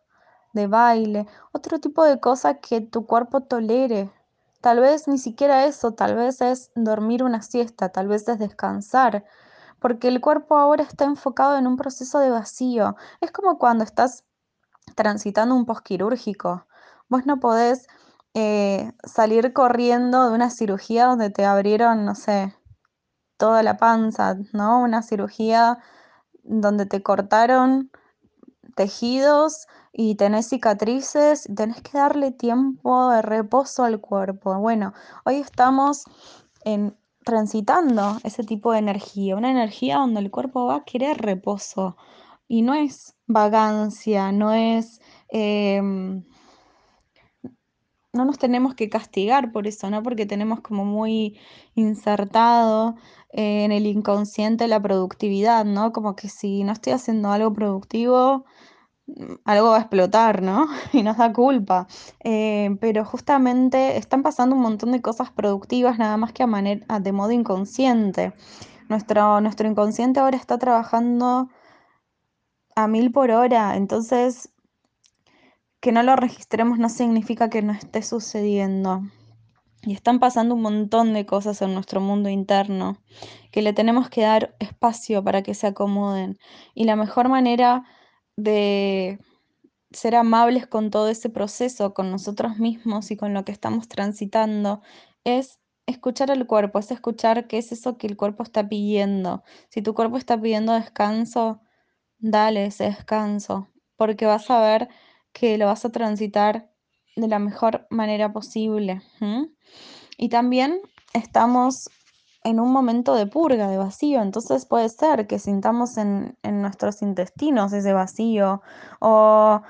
[0.53, 4.09] de baile, otro tipo de cosas que tu cuerpo tolere.
[4.61, 9.25] Tal vez ni siquiera eso, tal vez es dormir una siesta, tal vez es descansar,
[9.79, 12.95] porque el cuerpo ahora está enfocado en un proceso de vacío.
[13.19, 14.23] Es como cuando estás
[14.95, 16.65] transitando un posquirúrgico.
[17.09, 17.87] Vos no podés
[18.35, 22.53] eh, salir corriendo de una cirugía donde te abrieron, no sé,
[23.37, 24.81] toda la panza, ¿no?
[24.81, 25.79] Una cirugía
[26.43, 27.91] donde te cortaron
[28.75, 34.59] tejidos y tenés cicatrices, tenés que darle tiempo de reposo al cuerpo.
[34.59, 34.93] Bueno,
[35.23, 36.03] hoy estamos
[36.65, 41.95] en, transitando ese tipo de energía, una energía donde el cuerpo va a querer reposo
[42.49, 44.99] y no es vagancia, no es...
[45.29, 46.25] Em,
[48.15, 50.01] no nos tenemos que castigar por eso, ¿no?
[50.03, 51.37] Porque tenemos como muy
[51.75, 52.95] insertado
[53.29, 55.91] en el inconsciente la productividad, ¿no?
[55.91, 58.45] Como que si no estoy haciendo algo productivo,
[59.07, 60.67] mm, algo va a explotar, ¿no?
[60.93, 61.87] Y nos da culpa.
[62.23, 66.99] Eh, pero justamente están pasando un montón de cosas productivas, nada más que a manera,
[66.99, 68.33] de modo inconsciente.
[68.89, 71.49] Nuestro, nuestro inconsciente ahora está trabajando
[72.75, 74.49] a mil por hora, entonces
[75.85, 79.03] que no lo registremos no significa que no esté sucediendo.
[79.83, 83.03] Y están pasando un montón de cosas en nuestro mundo interno
[83.51, 86.39] que le tenemos que dar espacio para que se acomoden.
[86.73, 87.83] Y la mejor manera
[88.35, 89.19] de
[89.91, 94.81] ser amables con todo ese proceso, con nosotros mismos y con lo que estamos transitando,
[95.23, 99.43] es escuchar al cuerpo, es escuchar qué es eso que el cuerpo está pidiendo.
[99.69, 101.61] Si tu cuerpo está pidiendo descanso,
[102.17, 104.89] dale ese descanso, porque vas a ver
[105.35, 106.71] que lo vas a transitar
[107.17, 109.01] de la mejor manera posible.
[110.17, 110.79] Y también
[111.13, 111.89] estamos
[112.45, 117.01] en un momento de purga, de vacío, entonces puede ser que sintamos en, en nuestros
[117.01, 118.61] intestinos ese vacío
[118.99, 119.61] o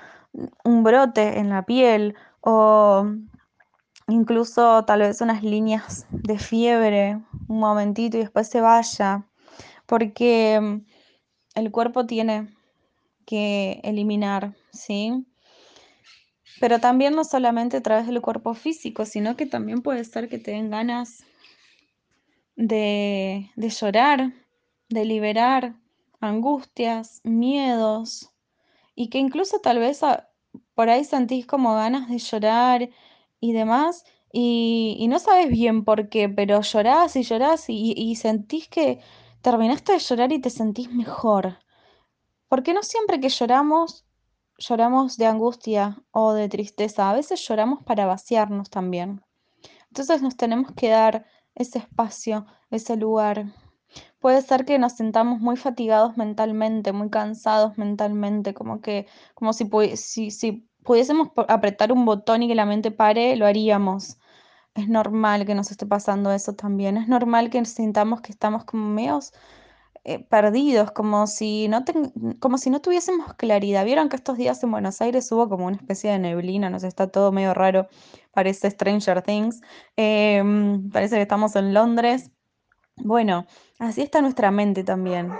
[0.63, 3.08] un brote en la piel o
[4.08, 9.25] incluso tal vez unas líneas de fiebre, un momentito y después se vaya,
[9.88, 10.82] porque
[11.56, 12.54] el cuerpo tiene
[13.25, 15.25] que eliminar, ¿sí?
[16.60, 20.39] Pero también no solamente a través del cuerpo físico, sino que también puede ser que
[20.39, 21.24] te den ganas
[22.56, 24.34] de, de llorar,
[24.89, 25.76] de liberar
[26.20, 28.32] angustias, miedos,
[28.96, 30.02] y que incluso tal vez
[30.76, 32.89] por ahí sentís como ganas de llorar
[33.39, 38.15] y demás, y, y no sabes bien por qué, pero llorás y llorás y, y
[38.15, 39.00] sentís que
[39.41, 41.60] terminaste de llorar y te sentís mejor.
[42.48, 44.05] Porque no siempre que lloramos
[44.58, 49.22] lloramos de angustia o de tristeza, a veces lloramos para vaciarnos también.
[49.88, 53.46] Entonces nos tenemos que dar ese espacio, ese lugar.
[54.20, 59.70] Puede ser que nos sentamos muy fatigados mentalmente, muy cansados mentalmente, como que, como si,
[59.96, 64.18] si, si pudiésemos apretar un botón y que la mente pare, lo haríamos.
[64.74, 66.98] Es normal que nos esté pasando eso también.
[66.98, 69.34] Es normal que sintamos que estamos como medios
[70.08, 71.84] eh, perdidos, como si, no
[72.39, 73.86] como si no tuviésemos claridad.
[73.86, 76.88] Vieron que estos días en Buenos Aires hubo como una especie de neblina, no sé,
[76.88, 77.88] está todo medio raro,
[78.32, 79.62] parece Stranger Things,
[79.96, 82.32] em, parece que estamos en Londres.
[82.98, 83.48] Bueno,
[83.80, 85.32] así está nuestra mente también.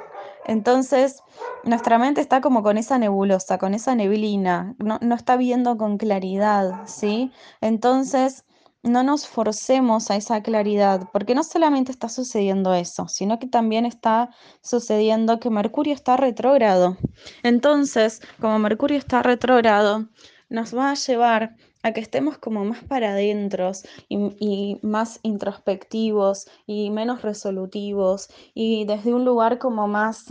[0.46, 1.22] Entonces,
[1.64, 5.98] nuestra mente está como con esa nebulosa, con esa neblina, no, no está viendo con
[6.00, 7.32] claridad, ¿sí?
[7.62, 8.46] Entonces,
[8.86, 13.86] no nos forcemos a esa claridad, porque no solamente está sucediendo eso, sino que también
[13.86, 14.30] está
[14.62, 16.98] sucediendo que Mercurio está retrógrado.
[17.44, 20.08] Entonces, como Mercurio está retrógrado,
[20.50, 23.72] nos va a llevar a que estemos como más para adentro
[24.10, 30.26] y, y, más introspectivos y menos resolutivos y desde un lugar como más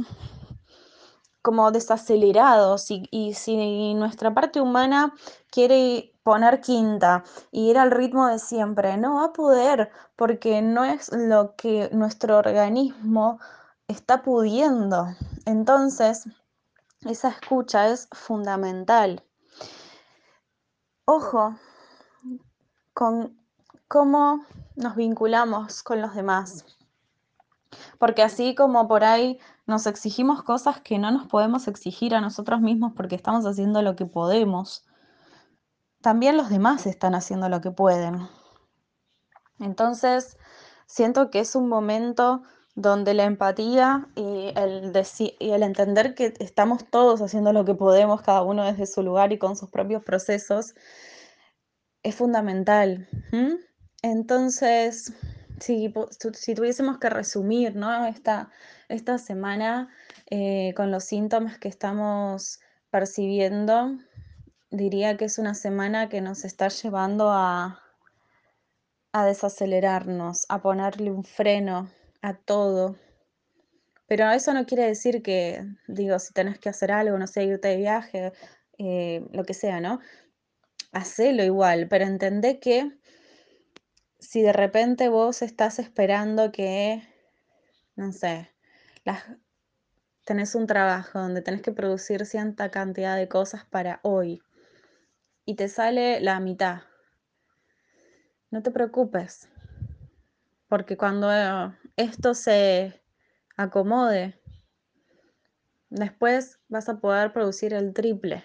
[1.44, 5.12] como desacelerados y, si nuestra parte humana
[5.50, 10.85] quiere poner quinta y ir al ritmo de siempre, no va a poder porque no
[10.85, 13.38] es lo que nuestro organismo
[13.88, 15.09] está pudiendo.
[15.44, 16.24] Entonces,
[17.02, 19.22] esa escucha es fundamental.
[21.04, 21.57] Ojo
[22.94, 23.38] con
[23.87, 26.64] cómo nos vinculamos con los demás.
[27.98, 32.61] Porque así como por ahí nos exigimos cosas que no nos podemos exigir a nosotros
[32.61, 34.85] mismos porque estamos haciendo lo que podemos,
[36.03, 38.29] también los demás están haciendo lo que pueden.
[39.59, 40.37] Entonces,
[40.87, 42.42] siento que es un momento
[42.74, 48.64] donde la empatía y el, entender que estamos todos haciendo lo que podemos, cada uno
[48.64, 50.74] desde su lugar y con sus propios procesos,
[52.03, 53.09] es fundamental.
[54.03, 55.14] Entonces,
[55.60, 55.92] si,
[56.34, 58.06] si, tuviésemos que resumir ¿no?
[58.06, 58.50] esta,
[58.88, 59.88] esta semana
[60.30, 63.96] eh, con los síntomas que estamos percibiendo,
[64.70, 67.80] diría que es una semana que nos está llevando a,
[69.12, 71.90] a desacelerarnos, a ponerle un freno
[72.22, 72.96] a todo.
[74.06, 77.68] Pero eso no quiere decir que, digo, si tenés que hacer algo, no sé, irte
[77.68, 78.32] de viaje,
[78.78, 80.00] eh, lo que sea, ¿no?
[80.92, 82.92] Hacelo igual, pero entendé que
[84.18, 87.03] si de repente vos estás esperando que,
[87.96, 88.50] no sé,
[89.05, 89.24] las,
[90.24, 94.42] tenés un trabajo donde tenés que producir cierta cantidad de cosas para hoy
[95.44, 96.83] y te sale la mitad,
[98.50, 99.48] no te preocupes,
[100.68, 101.29] porque cuando
[101.96, 103.03] esto se
[103.57, 104.40] acomode,
[105.90, 108.42] después vas a poder producir el triple,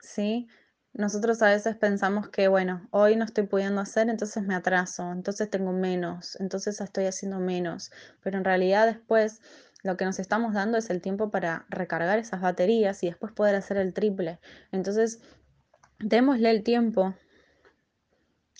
[0.00, 0.48] ¿sí?
[0.92, 5.48] Nosotros a veces pensamos que, bueno, hoy no estoy pudiendo hacer, entonces me atraso, entonces
[5.48, 9.40] tengo menos, entonces estoy haciendo menos, pero en realidad después
[9.82, 13.54] lo que nos estamos dando es el tiempo para recargar esas baterías y después poder
[13.54, 14.40] hacer el triple.
[14.72, 15.20] Entonces,
[16.00, 17.14] démosle el tiempo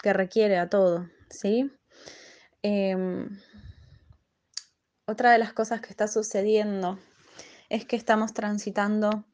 [0.03, 1.71] que requiere a todo, ¿sí?
[2.63, 3.39] Em,
[5.07, 6.99] otra de las cosas que está sucediendo
[7.69, 9.25] es que estamos transitando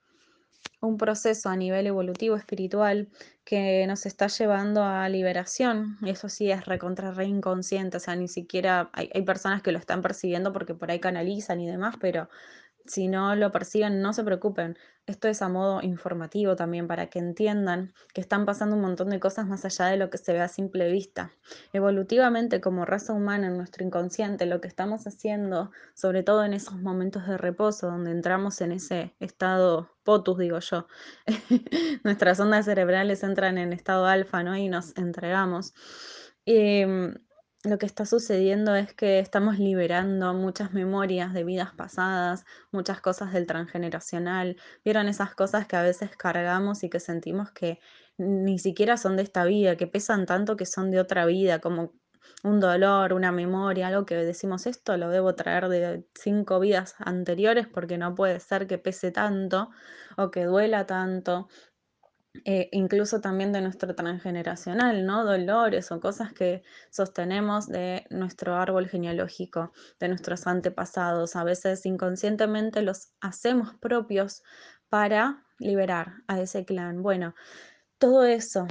[0.86, 3.08] un proceso a nivel evolutivo espiritual
[3.44, 5.98] que nos está llevando a liberación.
[6.06, 9.78] Eso sí es recontra re inconsciente, o sea, ni siquiera hay, hay personas que lo
[9.78, 12.28] están persiguiendo porque por ahí canalizan y demás, pero
[12.86, 14.76] si no lo perciben, no se preocupen.
[15.06, 19.20] Esto es a modo informativo también para que entiendan que están pasando un montón de
[19.20, 21.30] cosas más allá de lo que se ve a simple vista.
[21.72, 26.74] Evolutivamente, como raza humana en nuestro inconsciente, lo que estamos haciendo, sobre todo en esos
[26.74, 30.88] momentos de reposo, donde entramos en ese estado potus, digo yo,
[32.04, 34.56] nuestras ondas cerebrales entran en estado alfa, ¿no?
[34.56, 35.72] Y nos entregamos.
[36.46, 37.14] Eh,
[37.66, 43.32] lo que está sucediendo es que estamos liberando muchas memorias de vidas pasadas, muchas cosas
[43.32, 44.56] del transgeneracional.
[44.84, 47.80] ¿Vieron esas cosas que a veces cargamos y que sentimos que
[48.18, 51.92] ni siquiera son de esta vida, que pesan tanto que son de otra vida, como
[52.44, 57.66] un dolor, una memoria, algo que decimos esto lo debo traer de cinco vidas anteriores
[57.66, 59.70] porque no puede ser que pese tanto
[60.16, 61.48] o que duela tanto
[62.44, 65.24] eh, incluso también de nuestro transgeneracional, ¿no?
[65.24, 71.36] Dolores o cosas que sostenemos de nuestro árbol genealógico, de nuestros antepasados.
[71.36, 74.42] A veces inconscientemente los hacemos propios
[74.88, 77.02] para liberar a ese clan.
[77.02, 77.34] Bueno,
[77.98, 78.66] todo eso,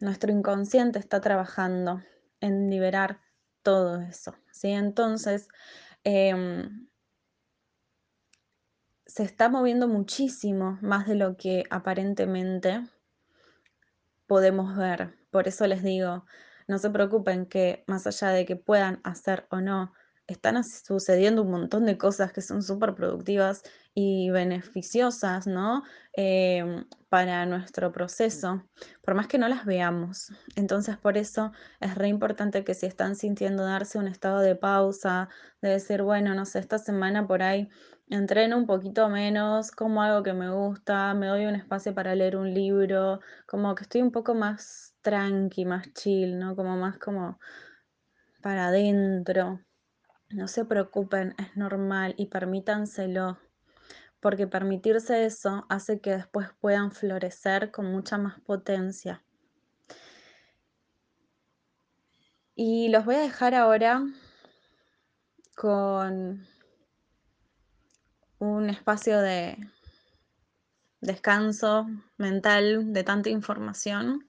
[0.00, 2.02] nuestro inconsciente está trabajando
[2.40, 3.20] en liberar
[3.62, 4.70] todo eso, ¿sí?
[4.70, 5.48] Entonces,
[6.04, 6.88] em,
[9.12, 12.80] se está moviendo muchísimo más de lo que aparentemente
[14.26, 15.18] podemos ver.
[15.30, 16.24] Por eso les digo,
[16.66, 19.92] no se preocupen que más allá de que puedan hacer o no,
[20.26, 25.82] están sucediendo un montón de cosas que son súper productivas y beneficiosas, ¿no?
[26.14, 28.64] Em, para nuestro proceso,
[29.02, 30.32] por más que no las veamos.
[30.56, 35.28] Entonces, por eso es re importante que si están sintiendo darse un estado de pausa,
[35.60, 37.68] de decir, bueno, no sé, esta semana por ahí
[38.12, 42.36] entreno un poquito menos, como algo que me gusta, me doy un espacio para leer
[42.36, 46.54] un libro, como que estoy un poco más tranqui, más chill, ¿no?
[46.54, 47.38] Como más como
[48.42, 49.60] para adentro.
[50.30, 53.38] No se preocupen, es normal y permítanselo,
[54.20, 59.24] porque permitirse eso hace que después puedan florecer con mucha más potencia.
[62.54, 64.02] Y los voy a dejar ahora
[65.56, 66.46] con
[68.42, 69.56] un espacio de
[71.00, 71.86] descanso
[72.18, 74.28] mental de tanta información.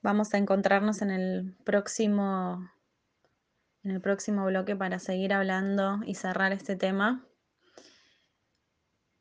[0.00, 2.66] Vamos a encontrarnos en el próximo
[3.84, 7.22] en el próximo bloque para seguir hablando y cerrar este tema.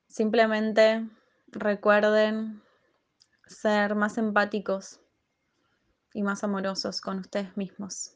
[0.07, 1.05] Simplemente
[1.47, 2.63] recuerden
[3.45, 5.01] ser más empáticos
[6.13, 8.13] y más amorosos con ustedes mismos.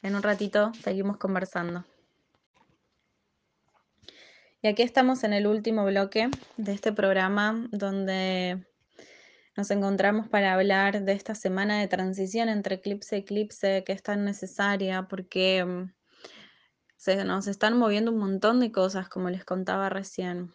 [0.00, 1.84] En un ratito seguimos conversando.
[4.66, 8.66] Y aquí estamos en el último bloque de este programa donde
[9.56, 14.02] nos encontramos para hablar de esta semana de transición entre eclipse y eclipse que es
[14.02, 15.92] tan necesaria porque mm,
[16.96, 20.52] se nos están moviendo un montón de cosas, como les contaba recién.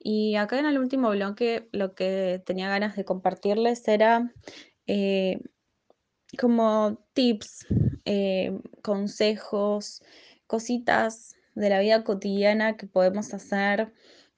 [0.00, 4.32] Y acá en el último bloque lo que tenía ganas de compartirles era
[4.88, 5.38] eh,
[6.36, 7.68] como tips,
[8.06, 10.02] eh, consejos,
[10.48, 13.92] cositas de la vida cotidiana que podemos hacer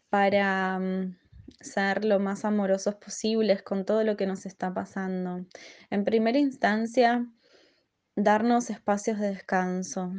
[0.08, 1.16] para mm,
[1.60, 5.44] ser lo más amorosos posibles con todo lo que nos está pasando.
[5.90, 7.26] En primera instancia,
[8.16, 10.12] darnos espacios de descanso.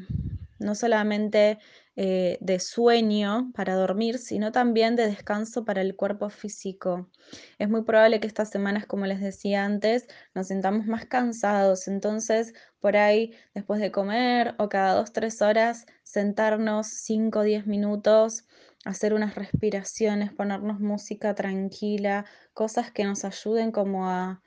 [0.59, 1.59] No solamente
[1.97, 7.09] eh, de sueño para dormir, sino también de descanso para el cuerpo físico.
[7.57, 12.53] Es muy probable que estas semanas, como les decía antes, nos sintamos más cansados, entonces
[12.81, 18.45] por ahí después de comer o cada dos, tres horas, sentarnos 5 o 10 minutos,
[18.83, 24.41] hacer unas respiraciones, ponernos música tranquila, cosas que nos ayuden como a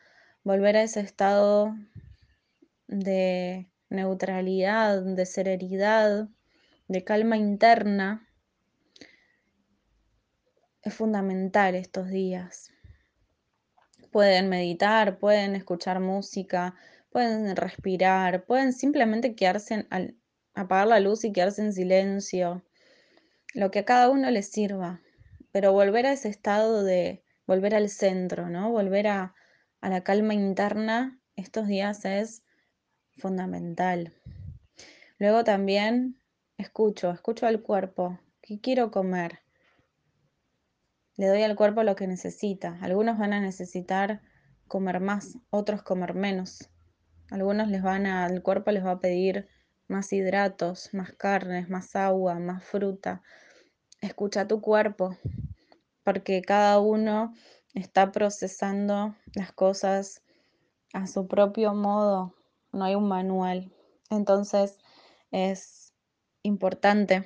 [0.45, 1.75] volver a ese estado
[2.89, 6.29] de neutralidad, de serenidad,
[6.89, 8.27] de calma interna,
[10.83, 12.73] es fundamental estos días.
[14.11, 16.75] Pueden meditar, pueden escuchar música,
[17.11, 20.17] pueden respirar, pueden simplemente quedarse al
[20.55, 22.65] apagar la luz y quedarse en silencio,
[23.55, 25.01] lo que a cada uno les sirva,
[25.53, 28.71] pero volver a ese estado de volver al centro, ¿no?
[28.71, 29.35] Volver a,
[29.81, 32.43] a la calma interna estos días es
[33.19, 34.15] fundamental.
[35.19, 36.18] Luego también
[36.59, 38.19] Escucho, escucho al cuerpo.
[38.43, 39.39] ¿Qué quiero comer?
[41.17, 42.77] Le doy al cuerpo lo que necesita.
[42.83, 44.23] Algunos van a necesitar
[44.67, 46.69] comer más, otros comer menos.
[47.31, 49.49] Algunos les van a, el cuerpo les va a pedir
[49.87, 53.23] más hidratos, más carnes, más agua, más fruta.
[54.01, 55.17] Escucha tu cuerpo,
[56.03, 57.35] porque cada uno
[57.73, 60.25] está procesando las cosas
[60.93, 62.35] a su propio modo.
[62.73, 63.73] No hay un manual.
[64.11, 64.77] Entonces
[65.31, 65.88] es
[66.49, 67.25] importante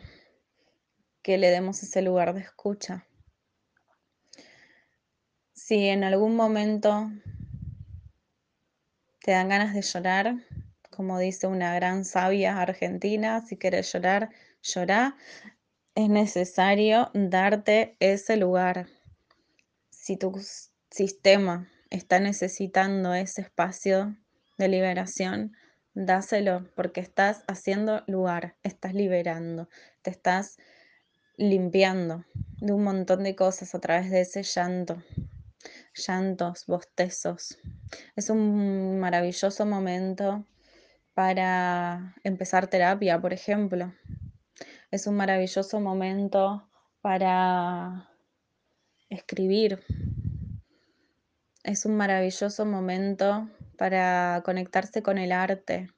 [1.22, 3.06] que le demos ese lugar de escucha.
[5.54, 7.10] Si en algún momento
[9.20, 10.34] te dan ganas de llorar,
[10.90, 14.30] como dice una gran sabia argentina, si quieres llorar,
[14.62, 15.16] llorá,
[15.94, 18.88] es necesario darte ese lugar.
[19.90, 20.32] Si tu
[20.90, 24.16] sistema está necesitando ese espacio
[24.58, 25.56] de liberación,
[25.94, 29.68] dáselo porque estás haciendo lugar, estás liberando,
[30.02, 30.58] te estás
[31.36, 32.24] limpiando
[32.60, 35.02] de un montón de cosas a través de ese llanto,
[35.94, 37.58] llantos, bostezos.
[38.16, 40.46] Es un maravilloso momento
[41.14, 43.92] para empezar terapia, por ejemplo.
[44.90, 46.68] Es un maravilloso momento
[47.00, 48.08] para
[49.08, 49.82] escribir.
[51.64, 53.48] Es un maravilloso momento
[53.82, 55.88] para conectarse con el arte,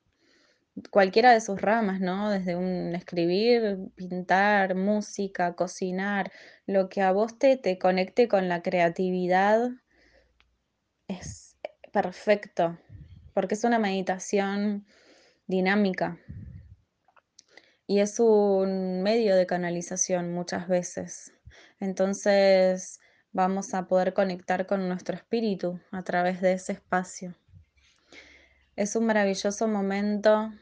[0.91, 2.31] cualquiera de sus ramas, ¿no?
[2.31, 6.33] Desde un escribir, pintar, música, cocinar,
[6.67, 9.69] lo que a vos te, te conecte con la creatividad
[11.09, 11.59] es
[11.93, 12.79] perfecto,
[13.35, 14.87] porque es una meditación
[15.47, 16.19] dinámica
[17.87, 21.35] y es un medio de canalización muchas veces.
[21.81, 22.99] Entonces
[23.33, 27.35] vamos a poder conectar con nuestro espíritu a través de ese espacio.
[28.77, 30.53] Es un maravilloso momento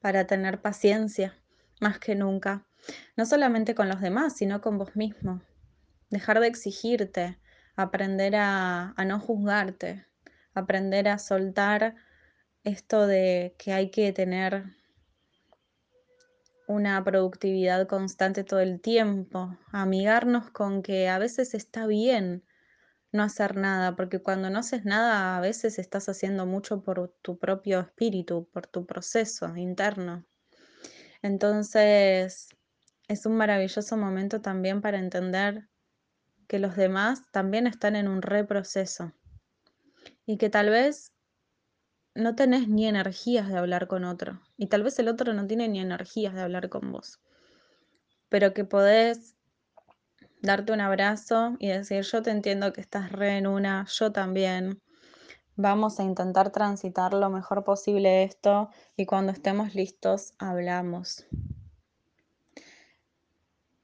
[0.00, 1.34] para tener paciencia,
[1.80, 2.64] más que nunca,
[3.16, 5.42] no solamente con los demás, sino con vos mismo.
[6.10, 7.38] Dejar de exigirte,
[7.74, 10.06] aprender a, a no juzgarte,
[10.54, 11.96] aprender a soltar
[12.62, 14.64] esto de que hay que tener
[16.68, 22.44] una productividad constante todo el tiempo, amigarnos con que a veces está bien
[23.18, 27.36] no hacer nada, porque cuando no haces nada a veces estás haciendo mucho por tu
[27.36, 30.24] propio espíritu, por tu proceso interno.
[31.20, 32.48] Entonces,
[33.08, 35.68] es un maravilloso momento también para entender
[36.46, 39.12] que los demás también están en un reproceso
[40.24, 41.12] y que tal vez
[42.14, 45.68] no tenés ni energías de hablar con otro y tal vez el otro no tiene
[45.68, 47.20] ni energías de hablar con vos,
[48.28, 49.34] pero que podés
[50.42, 54.80] darte un abrazo y decir, yo te entiendo que estás re en una, yo también.
[55.56, 61.26] Vamos a intentar transitar lo mejor posible esto y cuando estemos listos hablamos.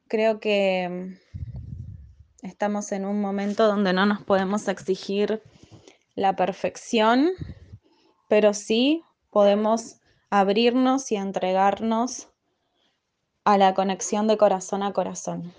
[0.07, 1.19] Creo que
[2.43, 5.43] estamos en un momento donde no nos podemos exigir
[6.15, 7.31] la perfección,
[8.29, 9.97] pero sí podemos
[10.31, 12.29] abrirnos y entregarnos
[13.45, 15.53] a la conexión de corazón a corazón.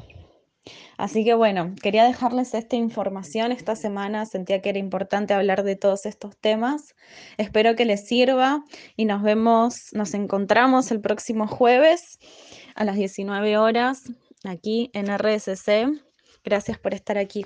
[0.97, 5.75] Así que bueno, quería dejarles esta información esta semana, sentía que era importante hablar de
[5.75, 6.95] todos estos temas.
[7.37, 8.63] Espero que les sirva
[8.95, 12.19] y nos vemos, nos encontramos el próximo jueves
[12.75, 14.03] a las 19 horas
[14.43, 15.87] aquí en RSC.
[16.43, 17.45] Gracias por estar aquí.